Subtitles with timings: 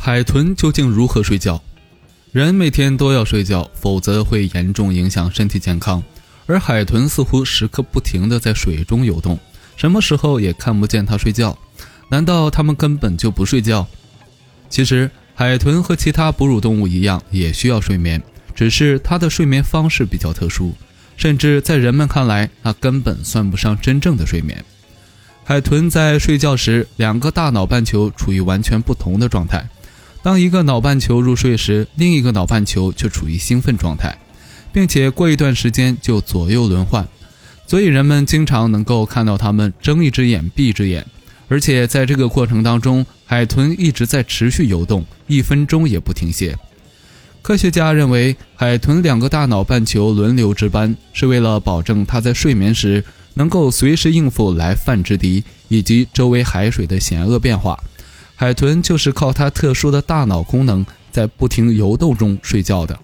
[0.00, 1.60] 海豚究竟如何睡觉？
[2.30, 6.02] 人每天都要睡觉，否则会严重影响身体健康。
[6.46, 9.36] 而海豚似乎时刻不停地在水中游动，
[9.76, 11.58] 什么时候也看不见它睡觉。
[12.08, 13.86] 难道它们根本就不睡觉？
[14.70, 18.22] 其实，海豚和其他哺乳动物一样，也需要睡眠，
[18.54, 20.72] 只是它的睡眠方式比较特殊，
[21.16, 24.64] 甚至在人们看来，那根本算不上真正的睡眠。
[25.44, 29.68] 海豚在睡觉时，两个大脑半球处于完全不同的状态。
[30.28, 34.14] 当一个脑半球入睡时，另一个脑半球却处于兴奋状态，
[34.70, 37.08] 并且过一段时间就左右轮换。
[37.66, 41.06] 所以人们经常能够看到它们睁一只眼闭一只眼，
[41.48, 46.54] 而且在这个过程当中，海豚一直在持续游动，一分钟也不停歇。
[47.40, 53.02] 科学家认为，海豚两个大脑半球轮流值班，是为了保证它在睡眠时。
[53.32, 57.78] 能够随时应付来犯之敌以及周围海水的险恶变化，
[58.40, 62.96] 海豚就是靠它特殊的大脑功能在不停游动中睡觉的。